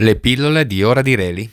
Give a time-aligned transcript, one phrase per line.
[0.00, 1.50] Le pillole di Ora di Reli.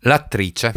[0.00, 0.74] L'attrice.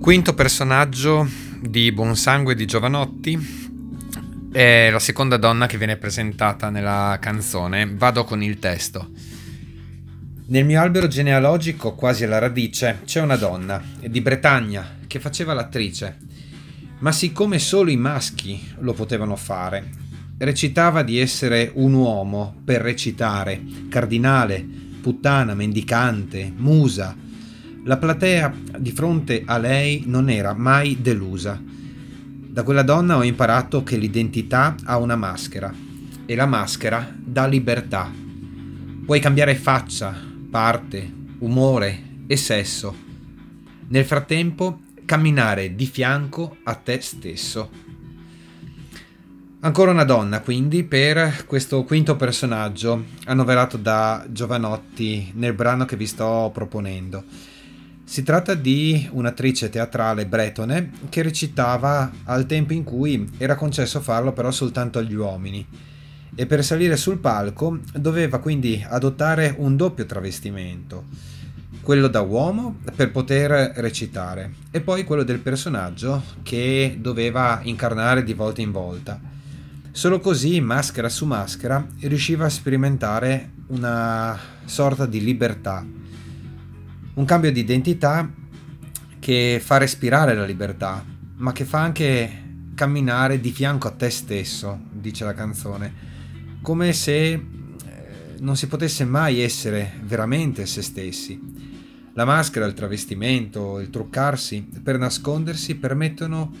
[0.00, 1.28] Quinto personaggio
[1.60, 7.86] di Buonsangue di Giovanotti è la seconda donna che viene presentata nella canzone.
[7.96, 9.10] Vado con il testo.
[10.46, 16.16] Nel mio albero genealogico, quasi alla radice, c'è una donna, di Bretagna, che faceva l'attrice.
[17.00, 19.86] Ma siccome solo i maschi lo potevano fare,
[20.38, 24.66] recitava di essere un uomo per recitare, cardinale,
[25.02, 27.14] puttana, mendicante, musa,
[27.84, 31.60] la platea di fronte a lei non era mai delusa.
[31.62, 35.72] Da quella donna ho imparato che l'identità ha una maschera
[36.26, 38.10] e la maschera dà libertà.
[39.04, 40.14] Puoi cambiare faccia,
[40.50, 42.94] parte, umore e sesso.
[43.88, 47.70] Nel frattempo camminare di fianco a te stesso.
[49.62, 56.06] Ancora una donna, quindi, per questo quinto personaggio annoverato da Giovanotti nel brano che vi
[56.06, 57.24] sto proponendo.
[58.10, 64.32] Si tratta di un'attrice teatrale bretone che recitava al tempo in cui era concesso farlo
[64.32, 65.64] però soltanto agli uomini
[66.34, 71.04] e per salire sul palco doveva quindi adottare un doppio travestimento,
[71.82, 78.34] quello da uomo per poter recitare e poi quello del personaggio che doveva incarnare di
[78.34, 79.20] volta in volta.
[79.92, 85.98] Solo così, maschera su maschera, riusciva a sperimentare una sorta di libertà
[87.14, 88.30] un cambio di identità
[89.18, 91.04] che fa respirare la libertà,
[91.36, 95.92] ma che fa anche camminare di fianco a te stesso, dice la canzone,
[96.62, 97.42] come se eh,
[98.38, 101.38] non si potesse mai essere veramente se stessi.
[102.14, 106.54] La maschera, il travestimento, il truccarsi per nascondersi permettono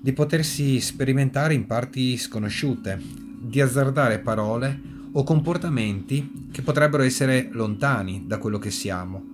[0.00, 3.00] di potersi sperimentare in parti sconosciute,
[3.40, 9.32] di azzardare parole o comportamenti che potrebbero essere lontani da quello che siamo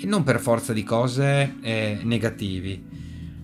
[0.00, 2.82] e non per forza di cose eh, negativi.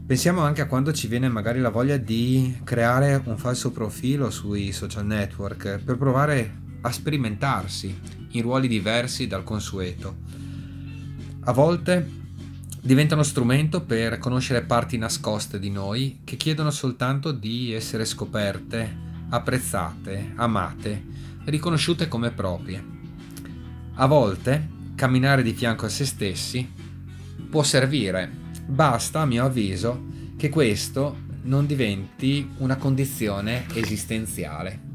[0.06, 4.72] Pensiamo anche a quando ci viene magari la voglia di creare un falso profilo sui
[4.72, 7.98] social network per provare a sperimentarsi
[8.30, 10.16] in ruoli diversi dal consueto.
[11.40, 12.08] A volte
[12.80, 18.96] diventano strumento per conoscere parti nascoste di noi che chiedono soltanto di essere scoperte,
[19.28, 21.04] apprezzate, amate,
[21.44, 22.94] riconosciute come proprie.
[23.94, 26.68] A volte camminare di fianco a se stessi
[27.48, 28.28] può servire.
[28.66, 34.85] Basta, a mio avviso, che questo non diventi una condizione esistenziale.